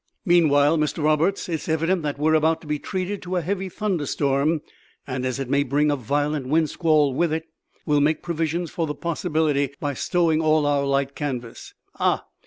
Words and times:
Meanwhile, 0.25 0.79
Mr 0.79 1.03
Roberts, 1.03 1.47
it 1.47 1.53
is 1.53 1.69
evident 1.69 2.01
that 2.01 2.17
we 2.17 2.31
are 2.31 2.33
about 2.33 2.59
to 2.61 2.65
be 2.67 2.79
treated 2.79 3.21
to 3.21 3.35
a 3.35 3.41
heavy 3.43 3.69
thunderstorm; 3.69 4.63
and 5.05 5.27
as 5.27 5.37
it 5.37 5.47
may 5.47 5.61
bring 5.61 5.91
a 5.91 5.95
violent 5.95 6.47
wind 6.47 6.71
squall 6.71 7.13
with 7.13 7.31
it, 7.31 7.43
we 7.85 7.93
will 7.93 8.01
make 8.01 8.23
provision 8.23 8.65
for 8.65 8.87
the 8.87 8.95
possibility 8.95 9.75
by 9.79 9.93
stowing 9.93 10.41
all 10.41 10.65
our 10.65 10.87
light 10.87 11.13
canvas. 11.13 11.75
Ah!" 11.99 12.25